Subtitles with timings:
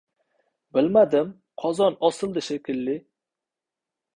[0.77, 1.29] —Bilmadim,
[1.63, 2.97] qozon osildi shekilli.